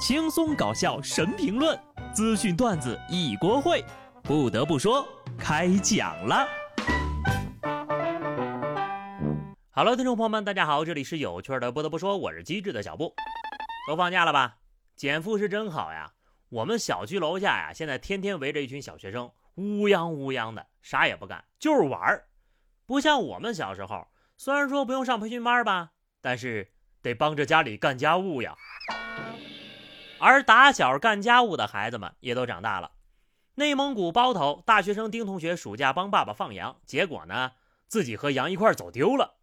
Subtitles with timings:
[0.00, 1.78] 轻松搞笑神评论，
[2.14, 3.84] 资讯段子一锅烩。
[4.22, 5.06] 不得不说，
[5.38, 6.48] 开讲了。
[9.70, 11.70] Hello，听众朋友们，大家好，这里是有趣的。
[11.70, 13.14] 不得不说，我是机智的小布。
[13.86, 14.56] 都放假了吧？
[14.96, 16.10] 减负是真好呀。
[16.48, 22.24] 我们小区楼下呀，现在天天围着一群小学生，乌泱乌泱的，啥也不干，就是玩儿。
[22.86, 24.08] 不像我们小时候，
[24.38, 25.90] 虽然说不用上培训班吧，
[26.22, 26.72] 但是
[27.02, 28.56] 得帮着家里干家务呀。
[30.20, 32.92] 而打小干家务的孩子们也都长大了。
[33.54, 37.52] 内蒙古包头大学生丁同学暑假帮爸爸放羊，结果呢，
[37.88, 39.38] 自己和羊一块走丢了。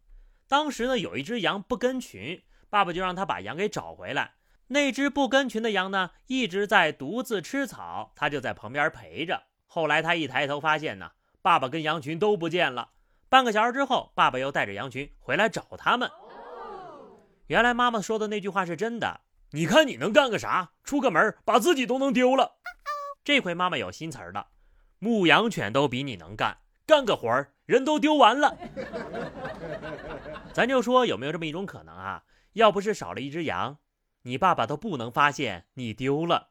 [0.48, 4.34] 当时呢，有一只羊不跟群，爸爸就让他把羊给找回来。
[4.68, 9.42] 那只不跟群的羊呢，一直在独自吃草，他就在旁边陪着。
[9.66, 12.90] 后来他一抬头发现呢，爸爸跟羊群都不见了。
[13.28, 16.10] 半个小时之后，爸爸又带着羊群回来找他们。
[17.46, 19.20] 原来妈妈说的那句话是真的。
[19.50, 20.72] 你看你能干个啥？
[20.84, 22.56] 出个门把自己都能丢了。
[23.24, 24.48] 这回妈妈有新词儿了，
[24.98, 28.56] 牧羊犬都比你能干，干个活儿人都丢完了。
[30.52, 32.24] 咱就说有没有这么一种可能啊？
[32.52, 33.78] 要不是少了一只羊，
[34.22, 36.50] 你爸爸都不能发现你丢了。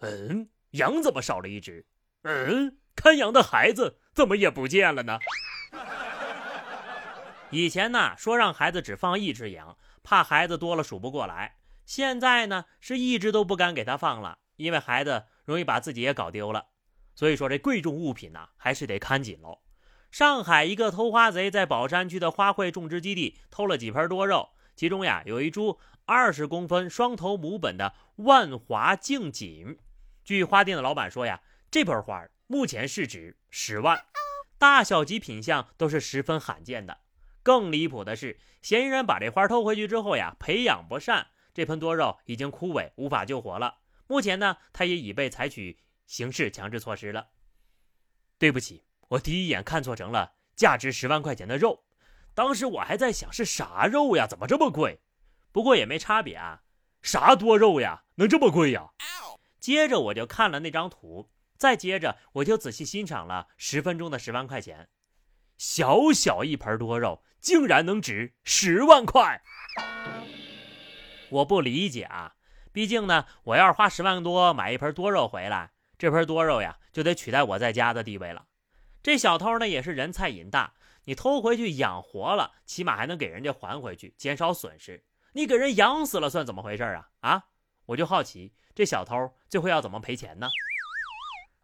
[0.00, 1.86] 嗯，羊怎么少了一只？
[2.22, 5.18] 嗯，看羊的孩子怎么也不见了呢？
[7.50, 11.57] 以前呢，说让孩子只放一只羊，怕孩子多了数不过来。
[11.88, 16.66] 现在呢，是一直都不敢给他放了，因为孩子容易把自己也搞丢了。
[17.14, 19.60] 所以说，这贵重物品呢，还是得看紧喽。
[20.10, 29.78] 上海一个偷花贼在宝山区的花卉种植基地偷了几盆多肉，其中呀有一株二十公分双头母本的万华净锦。
[30.22, 34.04] 据花店的老板说呀，这盆花目前市值十万，
[34.58, 36.98] 大小及品相都是十分罕见的。
[37.42, 41.28] 更离谱的是，嫌疑人把这花偷回去之后呀，培养不善。
[41.58, 43.78] 这盆多肉已经枯萎，无法救活了。
[44.06, 47.30] 目前呢，他也已被采取刑事强制措施了。
[48.38, 51.82] 对不起，我第一眼看错成了价值十万块钱的肉，
[52.32, 55.00] 当时我还在想是啥肉呀，怎么这么贵？
[55.50, 56.62] 不过也没差别啊，
[57.02, 58.90] 啥多肉呀，能这么贵呀？
[59.58, 64.88] 接着我就看了那张图，再接着我就仔细欣赏了十分钟的十万块钱，
[65.56, 69.42] 小小一盆多肉竟然能值十万块。
[71.30, 72.34] 我不理解啊，
[72.72, 78.46] 毕竟呢，我要是花十万多买一盆多肉回来，这盆多肉呀就得取代我在家的地位了。
[79.02, 80.72] 这小偷呢也是人菜瘾大，
[81.04, 85.04] 你偷回去养活了，起码还能给人家还回去，减少损失。
[85.32, 87.08] 你给人养死了算怎么回事啊？
[87.20, 87.44] 啊，
[87.86, 90.48] 我就好奇，这小偷最后要怎么赔钱呢？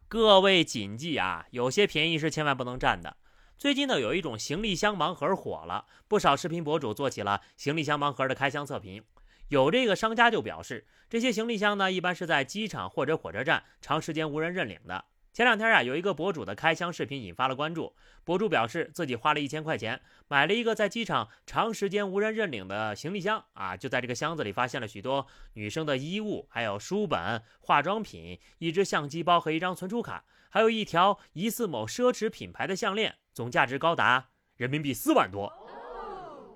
[0.07, 3.17] 各位谨记啊，有些便宜是千万不能占的。
[3.57, 9.03] 最近呢，有一种行李箱盲盒火了，不少视频博主做起了行李箱盲盒的开箱测评。
[9.49, 15.05] 有这个商家就表示，这些行李箱呢，一般是在机场或者火车站长时间无人认领的。
[15.33, 17.93] 前两天啊，有一个博主的开箱视频引发了关注。
[18.23, 35.53] 博主表示，自己花了一千块钱买了一个在机场长时间无人认领的行李箱啊，就在这个箱子里发现了许多女生的衣物，还有书本、化妆品、一只相机包和一张存储卡，还有一条疑似某奢侈品牌的项链，总价值高达人民币四万多。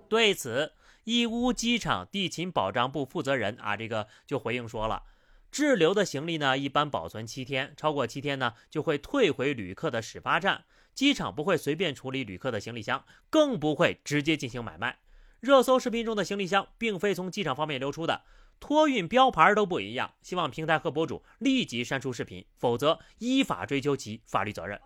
[0.08, 0.72] 对此，
[1.10, 5.02] 义乌机场地勤保障部负责人啊，这个就回应说了，
[5.50, 10.66] 滞留的行李呢，一般保存七天，超过七天呢，就会退回旅客的始发站。
[10.94, 15.00] 机场不会随便处理旅客的行李箱，更不会直接进行买卖。
[15.40, 18.22] 热搜视频中的行李箱并非从机场方面流出的，
[18.60, 20.14] 托运标牌都不一样。
[20.22, 24.80] 希望平台和博主立即删除视频，否则依法追究其法律责任。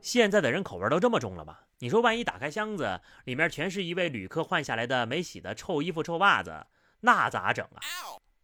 [0.00, 1.58] 现在的人口味都这么重了吗？
[1.80, 6.66] 你说，万一打开箱子，里面全是一位旅客换下来的没洗的臭衣服、臭袜子，
[7.00, 7.80] 那咋整啊？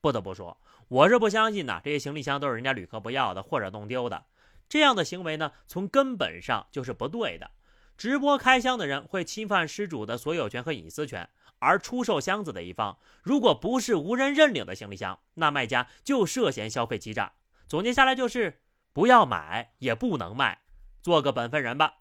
[0.01, 0.57] 不得不说，
[0.89, 4.27] 我是不相信呐，这些行李箱都是人家旅客不要的或者弄丢的。
[4.69, 7.51] 这样的行为呢，从根本上就是不对的。
[7.97, 11.29] 直播开箱的人会侵犯失主的所有权和隐私权，
[11.61, 17.33] 而出售箱子的一方，如果不是无人认领的行李箱，那卖家就涉嫌消费欺诈。
[17.67, 18.61] 总结下来就是：
[18.93, 20.61] 不要买，也不能卖，
[21.05, 21.97] 做个本分人吧。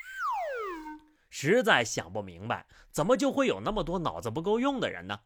[1.30, 5.20] 实在想不明白，怎么就会有那么多脑子不够用的人呢？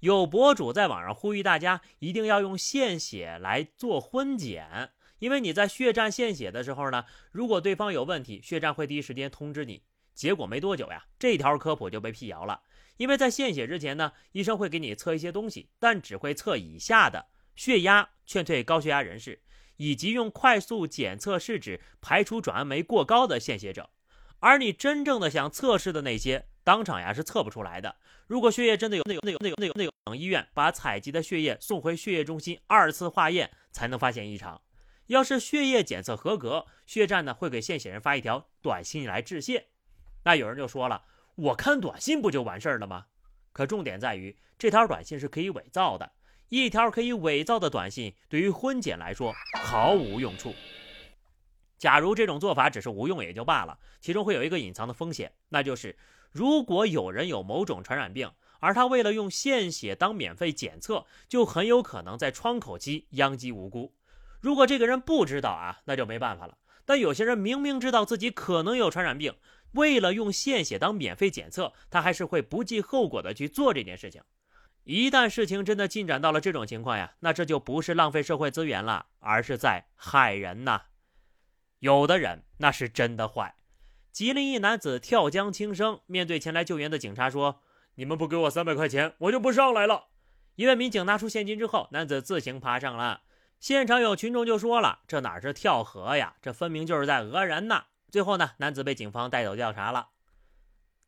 [0.00, 4.90] 有博主在网上呼吁大家一定要用献血来做婚检，
[5.20, 9.84] 因为你在血站献血的时候呢，如果对方有问题，血站会第一时间通知你。
[10.14, 12.62] 结果没多久呀，这条科普就被辟谣了。
[12.96, 19.40] 因为在献血之前呢，医生会给你测一些东西，但只会测以下的：血压、劝退高血压人士，
[19.76, 23.90] 以及用快速检测试纸排除转氨酶过高的献血者。
[24.40, 27.96] 而你真正的想测试的那些，当场呀是测不出来的。
[28.26, 34.60] 如果血液真的有那有那有那有那有等医院把采集的血液送回血液中心二次化验，才能发现异常。
[35.06, 39.66] 要是血液检测合格，血站呢会给献血人发一条短信来致谢。
[40.24, 41.04] 那有人就说了，
[41.34, 43.06] 我看短信不就完事儿了吗？
[43.52, 46.12] 可重点在于，这条短信是可以伪造的。
[46.52, 50.54] 一条可以伪造的短信，对于婚检来说毫无用处。
[51.78, 55.96] 假如这种做法只是无用也就罢了，其中会有一个隐藏的风险，那就是
[56.30, 63.94] 如果有人有某种传染病，而他为了用献血当免费检测，就很有可能在窗口期殃及无辜。
[64.38, 66.58] 如果这个人不知道啊，那就没办法了。
[66.84, 69.34] 但有些人明明知道自己可能有传染病，
[69.72, 74.20] 为了用献血当免费检测，他还是会不计后果的去做这件事情。
[74.84, 80.82] 一旦事情真的进展到了这种情况呀，那这就不是浪费社会资源了，而是在害人呐。
[81.78, 83.54] 有的人那是真的坏。
[84.10, 87.62] 吉林一男子跳江轻生，面对前来救援的警察说
[87.96, 90.08] ：“你们不给我三百块钱，我就不上来了。”
[90.56, 93.22] 一位民警拿出现金之后，男子自行爬上了。
[93.58, 96.34] 现场有群众就说了：“这哪是跳河呀？
[96.42, 100.08] 这分明就是在讹人呐！”最后呢，男子被警方带走调查了。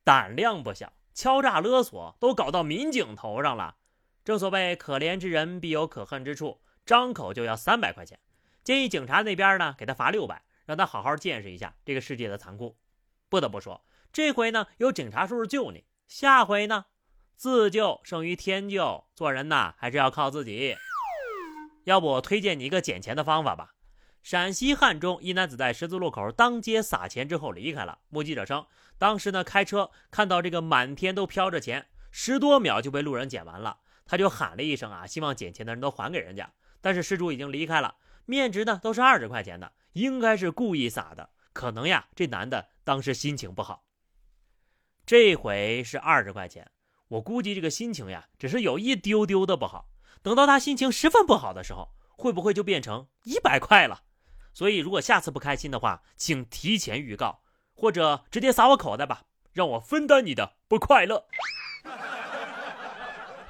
[0.03, 3.77] 胆量不小，敲诈勒索都搞到民警头上了。
[4.25, 8.19] 正所谓可怜之人必有可恨之处，张口就要三百块钱，
[8.63, 10.43] 建议警察那边呢给他罚六百。
[10.67, 12.79] 让他好好见识一下这个世界的残酷。
[13.29, 16.87] 不得不说，这回呢有警察叔叔救你，下回呢
[17.37, 19.05] 自救胜于天救。
[19.15, 20.75] 做人呐还是要靠自己。
[21.85, 23.75] 要不我推荐你一个捡钱的方法吧。
[24.25, 27.99] 陕西汉中一男子在十字路口当街撒钱之后离开了。
[28.09, 28.67] 目击者称，
[28.97, 33.81] 当时呢开车看到这个满天都飘着钱，十多秒就被路人捡完了。
[34.06, 36.50] 他就喊了一声啊，希望捡钱的人都还给人家。
[36.81, 39.71] 但是失主已经离开了，面值呢都是二十块钱的。
[39.93, 43.85] 应该是故意撒的，可能呀，这男的当时心情不好。
[45.05, 46.70] 这回是二十块钱，
[47.09, 49.91] 我估计这个心情呀，只是有一丢丢的不好。
[50.23, 54.05] 等到他心情十分不好的时候，会不会就变成一百块了？
[54.55, 57.43] 所以，如果下次不开心的话，请提前预告，
[57.75, 61.27] 或者直接撒我口袋吧，让我分担你的不快乐。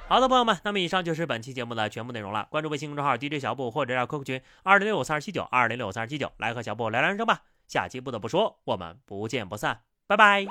[0.07, 2.47] 好的，朋友们，那么以上就是本期节目的全部内容了。
[2.49, 7.43] 关注微信公众号 DJ 小布，或者在 QQ 群二零六五三二七九二零六五三二七九，来和小布聊聊人生吧。
[7.67, 10.45] 下期不得不说，我们不见不散，拜拜。